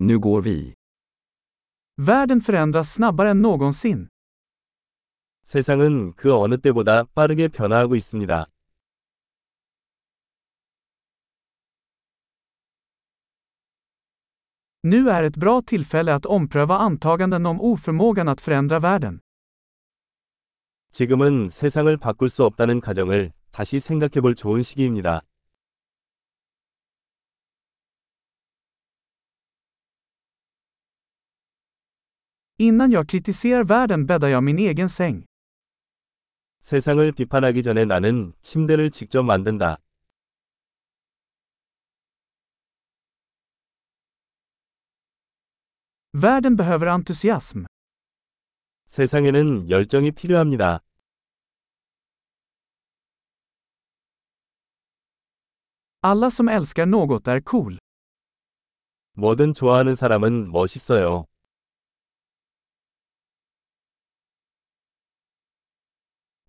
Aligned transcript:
Nu 0.00 0.18
går 0.18 0.42
vi. 0.42 0.74
Världen 1.96 2.40
förändras 2.40 2.92
snabbare 2.92 3.30
än 3.30 3.42
någonsin. 3.42 4.08
세상은 5.44 6.12
그 6.16 6.34
어느 6.34 6.58
때보다 6.58 7.04
빠르게 7.14 7.48
변화하고 7.48 7.96
있습니다. 7.96 8.46
Nu 14.82 15.10
är 15.10 15.22
ett 15.22 15.36
bra 15.36 15.62
tillfälle 15.62 16.14
att 16.14 16.26
ompröva 16.26 16.78
antaganden 16.78 17.46
om 17.46 17.60
oförmågan 17.60 18.28
att 18.28 18.40
förändra 18.40 18.78
världen. 18.78 19.20
지금은 20.90 21.48
세상을 21.48 21.96
바꿀 21.96 22.30
수 22.30 22.44
없다는 22.44 22.80
가정을 22.80 23.32
다시 23.50 23.80
생각해 23.80 24.20
볼 24.20 24.34
좋은 24.34 24.62
시기입니다. 24.62 25.22
Innan 32.60 32.90
jag 32.90 33.08
kritiserar 33.08 33.64
världen 33.64 34.06
bäddar 34.06 34.28
jag 34.28 34.44
min 34.44 34.58
egen 34.58 34.88
säng. 34.88 35.24
세상을 36.60 37.12
비판하기 37.12 37.62
전에 37.62 37.84
나는 37.84 38.32
침대를 38.42 38.90
직접 38.90 39.22
만든다. 39.22 39.76
Världen 46.12 46.56
behöver 46.56 46.88
entusiasm. 46.88 47.66
세상에는 48.88 49.70
열정이 49.70 50.10
필요합니다. 50.10 50.80
Alla 56.02 56.26
som 56.30 56.48
älskar 56.48 56.86
något 56.86 57.28
är 57.28 57.40
cool. 57.50 57.78
뭐든 59.14 59.54
좋아하는 59.54 59.94
사람은 59.94 60.50
멋있어요. 60.50 61.26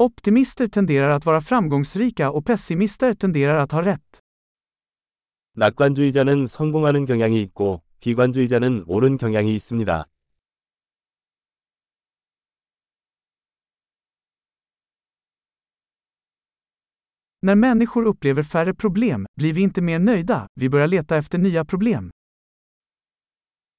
Optimister 0.00 0.68
tenderar 0.68 1.10
att 1.10 1.26
vara 1.26 1.40
framgångsrika 1.40 2.30
och 2.30 2.44
pessimister 2.46 3.14
tenderar 3.14 3.58
att 3.58 3.72
ha 3.72 3.82
rätt. 3.82 4.20
낙관주의자는 5.56 6.46
성공하는 6.46 7.04
경향이 7.04 7.40
있고 7.42 7.82
비관주의자는 8.00 8.84
옳은 8.86 9.16
경향이 9.18 9.54
있습니다. 9.56 10.04
När 17.42 17.56
människor 17.56 18.06
upplever 18.06 18.42
färre 18.42 18.74
problem 18.74 19.26
blir 19.36 19.52
vi 19.54 19.62
inte 19.62 19.80
mer 19.80 19.98
nöjda, 19.98 20.46
vi 20.54 20.68
börjar 20.68 20.88
leta 20.88 21.16
efter 21.16 21.38
nya 21.38 21.64
problem. 21.64 22.10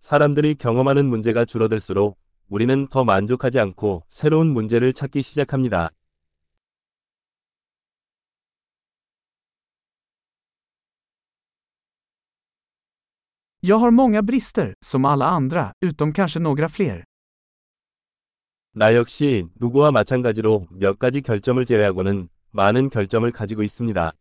사람들이 0.00 0.54
경험하는 0.54 1.06
문제가 1.06 1.44
줄어들수록 1.44 2.16
우리는 2.48 2.86
더 2.88 3.04
만족하지 3.04 3.58
않고 3.58 4.04
새로운 4.08 4.52
문제를 4.54 4.94
찾기 4.94 5.20
시작합니다. 5.20 5.90
Jag 13.65 13.77
har 13.77 13.91
många 13.91 14.21
brister, 14.21 14.73
som 14.81 15.05
alla 15.05 15.25
andra, 15.25 15.73
utom 15.85 16.13
kanske 16.13 16.39
några 16.39 16.69
fler. 16.69 17.03
나 18.73 18.95
역시 18.95 19.45
누구와 19.59 19.91
마찬가지로 19.91 20.67
몇 20.71 20.97
가지 20.97 21.21
결점을 21.21 21.63
제외하고는 21.65 22.29
많은 22.51 22.89
결점을 22.89 23.29
가지고 23.31 23.63
있습니다. 23.63 24.13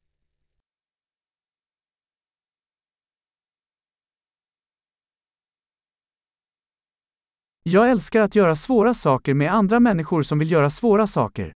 Jag 7.65 7.91
älskar 7.91 8.21
att 8.21 8.35
göra 8.35 8.55
svåra 8.55 8.95
saker 8.95 9.35
med 9.35 9.53
andra 9.53 9.81
människor 9.81 10.23
som 10.23 10.39
vill 10.39 10.51
göra 10.51 10.71
svåra 10.71 11.07
saker. 11.07 11.53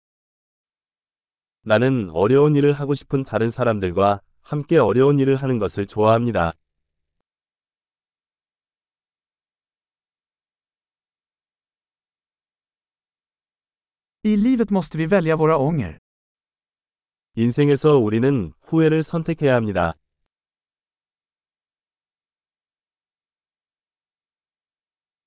나는 1.64 2.10
어려운 2.12 2.56
일을 2.56 2.74
하고 2.74 2.94
싶은 2.94 3.24
다른 3.24 3.50
사람들과 3.50 4.22
함께 4.42 4.78
어려운 4.78 5.20
일을 5.20 5.36
하는 5.36 5.58
것을 5.60 5.88
좋아합니다. 5.88 6.54
I 14.26 14.38
livet 14.38 14.70
måste 14.70 14.98
vi 14.98 15.06
välja 15.06 15.36
våra 15.36 15.58
ånger. 15.58 15.98
인생에서 17.36 17.98
우리는 17.98 18.54
후회를 18.62 19.04
선택해야 19.04 19.56
합니다. 19.56 19.94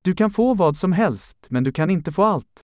Du 0.04 0.14
kan 0.14 0.30
få 0.30 0.54
vad 0.54 0.76
som 0.76 0.92
helst, 0.92 1.46
men 1.50 1.64
du 1.64 1.72
kan 1.72 1.90
inte 1.90 2.12
få 2.12 2.24
allt. 2.24 2.60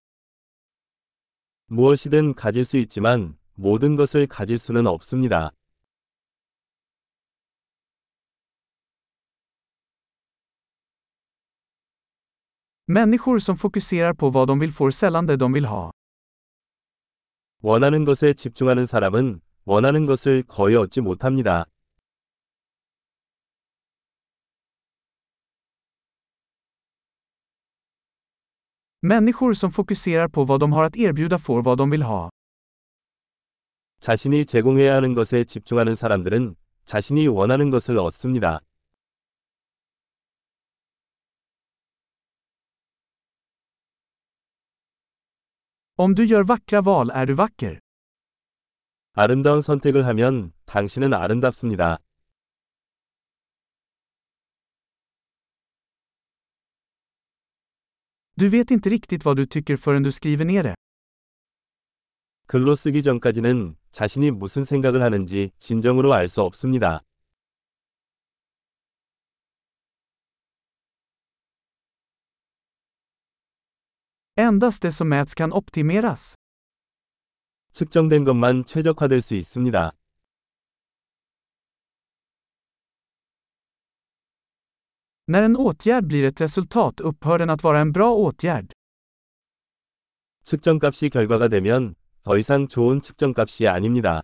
무엇이든 1.67 2.35
가질 2.35 2.65
수 2.65 2.77
있지만 2.77 3.39
모든 3.55 3.97
것을 3.97 4.27
가질 4.27 4.59
수는 4.59 4.87
없습니다. 4.87 5.51
Människor 12.87 13.39
som 13.39 13.57
fokuserar 13.57 14.15
på 14.15 14.31
vad 14.31 14.49
de 14.49 14.59
vill 14.59 14.73
får 14.73 14.91
sällan 14.91 15.27
det 15.27 15.37
de 15.37 15.53
vill 15.53 15.65
ha. 15.65 15.93
원하는 17.68 18.06
것에 18.06 18.34
집중하는 18.34 18.86
사람은 18.86 19.42
원하는 19.64 20.06
것을 20.06 20.44
거의 20.48 20.76
얻지 20.76 21.02
못합니다. 21.02 21.66
Människor 29.02 29.56
som 29.56 29.72
fokuserar 29.72 30.28
på 30.28 30.46
vad 30.46 30.60
de 30.60 30.72
har 30.72 30.84
att 30.84 30.96
erbjuda 30.96 31.40
får 31.40 31.64
vad 31.64 31.78
de 31.80 31.90
vill 31.90 32.04
ha. 32.04 32.30
자신이 34.00 34.46
제공해야 34.46 34.94
하는 34.98 35.16
것에 35.16 35.44
집중하는 35.44 35.96
사람들은 35.96 36.56
자신이 36.84 37.28
원하는 37.28 37.72
것을 37.72 37.98
얻습니다. 37.98 38.62
Om 45.98 46.16
du 46.16 46.26
gör 46.26 46.44
vackra 46.44 46.82
val 46.82 47.10
är 47.10 47.26
du 47.26 47.34
vacker. 47.34 47.80
아름다운 49.14 49.62
선택을 49.62 50.06
하면 50.06 50.52
당신은 50.66 51.14
아름답습니다. 51.14 52.00
Du 58.38 58.50
vet 58.50 58.72
inte 58.72 58.90
riktigt 58.90 59.26
vad 59.26 59.38
du 59.38 59.46
tycker 59.46 59.78
förrän 59.78 60.04
du 60.04 60.12
skriver 60.12 60.46
ner 60.46 60.64
det. 60.64 60.76
글로 62.48 62.76
쓰기 62.76 63.02
전까지는 63.02 63.76
자신이 63.92 64.32
무슨 64.32 64.66
생각을 64.66 65.02
하는지 65.02 65.52
진정으로 65.60 66.14
알 66.14 66.28
수 66.28 66.42
없습니다. 66.42 67.02
Endast 74.38 74.82
det 74.82 74.92
som 74.92 75.10
mäts 75.10 75.34
kan 75.34 75.54
optimeras. 75.54 76.36
측정된 77.72 78.26
것만 78.26 78.66
최적화될 78.66 79.22
수 79.22 79.36
있습니다. 79.36 79.92
När 85.28 85.44
en 85.44 85.56
åtgärd 85.56 86.08
blir 86.08 86.24
ett 86.24 86.42
resultat 86.42 87.00
upphör 87.00 87.40
den 87.40 87.50
att 87.50 87.64
vara 87.64 87.80
en 87.80 87.92
bra 87.92 88.14
åtgärd. 88.14 88.74
측정값이 90.44 91.10
결과가 91.10 91.48
되면 91.48 91.96
더 92.24 92.38
이상 92.38 92.68
좋은 92.68 93.00
측정값이 93.02 93.68
아닙니다. 93.68 94.24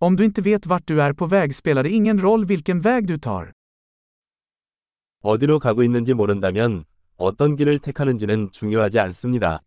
Om 0.00 0.16
du 0.16 0.24
inte 0.24 0.42
vet 0.42 0.66
vart 0.66 0.86
du 0.86 1.02
är 1.02 1.12
på 1.12 1.26
väg 1.26 1.56
spelar 1.56 1.82
det 1.82 1.90
ingen 1.90 2.20
roll 2.20 2.44
vilken 2.44 2.80
väg 2.80 3.06
du 3.06 3.18
tar. 3.18 3.52
어디로 5.22 5.58
가고 5.58 5.82
있는지 5.82 6.14
모른다면 6.14 6.84
어떤 7.16 7.56
길을 7.56 7.78
택하는지는 7.78 8.50
중요하지 8.52 8.98
않습니다. 8.98 9.60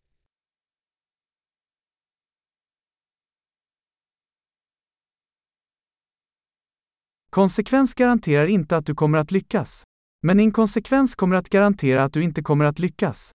Konsekvens 7.31 7.93
garanterar 7.93 8.47
inte 8.47 8.77
att 8.77 8.85
du 8.85 8.95
kommer 8.95 9.17
att 9.17 9.31
lyckas. 9.31 9.83
Men 10.23 10.39
inkonsekvens 10.39 11.15
kommer 11.15 11.35
att 11.35 11.49
garantera 11.49 12.03
att 12.03 12.13
du 12.13 12.23
inte 12.23 12.41
kommer 12.41 12.65
att 12.65 12.79
lyckas. 12.79 13.31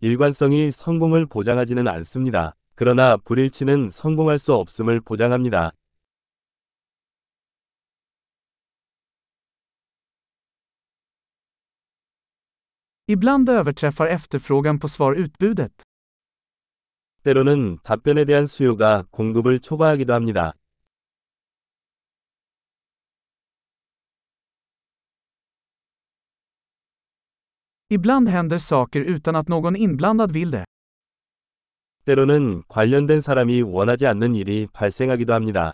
일관성이 0.00 0.70
성공을 0.70 1.26
보장하지는 1.26 1.88
않습니다. 1.88 2.54
그러나 2.83 3.15
불일치는 3.15 3.89
성공할 3.89 4.37
수 4.37 4.53
없음을 4.53 4.99
보장합니다. 4.99 5.71
Ibland 13.07 13.49
överträffar 13.49 14.09
efterfrågan 14.11 14.79
på 14.79 14.87
svar 14.87 15.15
utbudet. 15.15 15.71
때로는 17.23 17.77
답변에 17.83 18.25
대한 18.25 18.45
수요가 18.45 19.05
공급을 19.11 19.59
초과하기도 19.59 20.13
합니다. 20.13 20.51
Ibland 27.89 28.27
händer 28.27 28.59
saker 28.59 29.07
utan 29.07 29.37
att 29.37 29.47
någon 29.47 29.77
inblandad 29.77 30.33
vill 30.33 30.51
det. 30.51 30.72
때로는 32.05 32.63
관련된 32.67 33.21
사람이 33.21 33.61
원하지 33.61 34.07
않는 34.07 34.35
일이 34.35 34.67
발생하기도 34.73 35.33
합니다. 35.33 35.73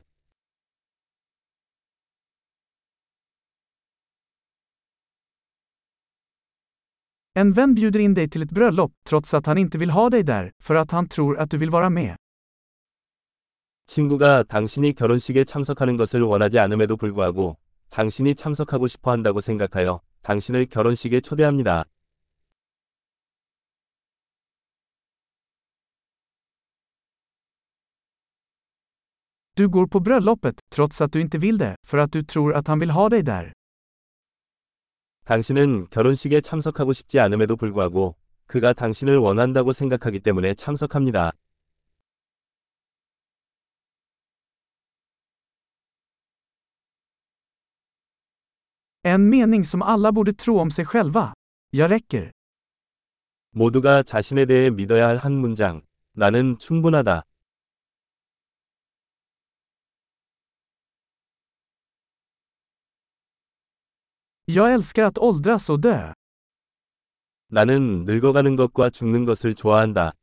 En 7.36 7.54
vän 7.54 7.74
bjuder 7.74 8.02
in 8.02 8.14
dig 8.14 8.30
till 8.30 8.42
ett 8.42 8.52
bröllop, 8.52 8.92
trots 9.06 9.34
att 9.34 9.46
han 9.46 9.58
inte 9.58 9.78
vill 9.78 9.92
ha 9.92 10.10
dig 10.10 10.24
där, 10.24 10.52
för 10.60 10.76
att 10.76 10.92
han 10.92 11.08
tror 11.08 11.40
att 11.40 11.50
du 11.50 11.58
vill 11.58 11.70
vara 11.70 11.90
med. 11.90 12.16
친구가 13.88 14.44
당신이 14.44 14.94
결혼식에 14.94 15.44
참석하는 15.46 15.98
것을 15.98 16.22
원하지 16.22 16.60
않음에도 16.60 16.96
불구하고 16.96 17.58
당신이 17.90 18.36
참석하고 18.36 18.88
싶어 18.88 19.12
한다고 19.12 19.42
생각하여 19.42 20.02
당신을 20.22 20.68
결혼식에 20.68 21.22
초대합니다. 21.22 21.86
Du 29.60 29.68
går 29.68 29.88
på 29.88 30.00
bröllopet, 30.00 30.56
trots 30.70 31.02
att 31.02 31.12
du 31.12 31.22
inte 31.22 31.38
vill 31.38 31.58
det, 31.58 31.76
för 31.88 31.98
att 31.98 32.12
du 32.12 32.24
tror 32.24 32.54
att 32.54 32.68
han 32.68 32.80
vill 32.80 32.92
ha 32.92 33.10
dig 33.10 33.24
där. 33.24 33.54
당신은 35.26 35.88
결혼식에 35.90 36.42
참석하고 36.42 36.94
싶지 36.94 37.20
않음에도 37.20 37.58
불구하고 37.58 38.16
그가 38.46 38.72
당신을 38.72 39.18
원한다고 39.18 39.74
생각하기 39.74 40.22
때문에 40.22 40.54
참석합니다. 40.54 41.32
En 49.04 49.28
mening 49.28 49.66
som 49.66 49.82
alla 49.82 50.14
borde 50.14 50.34
tro 50.34 50.60
om 50.60 50.70
sig 50.72 50.88
själva. 50.88 51.34
Jag 51.74 51.92
räcker. 51.92 52.32
모두가 53.52 54.04
자신에 54.04 54.46
대해 54.46 54.70
믿어야 54.70 55.08
할 55.10 55.18
한 55.18 55.34
문장. 55.34 55.82
나는 56.14 56.58
충분하다. 56.60 57.24
나는 67.50 68.06
늙어가는 68.06 68.56
것과 68.56 68.90
죽는 68.90 69.26
것을 69.26 69.54
좋아한다. 69.54 70.14